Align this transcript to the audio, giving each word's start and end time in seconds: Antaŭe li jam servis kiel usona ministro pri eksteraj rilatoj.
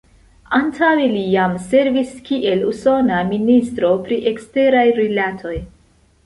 Antaŭe 0.59 1.03
li 1.11 1.19
jam 1.33 1.53
servis 1.65 2.15
kiel 2.29 2.63
usona 2.71 3.19
ministro 3.35 3.93
pri 4.09 4.19
eksteraj 4.33 4.87
rilatoj. 5.03 5.55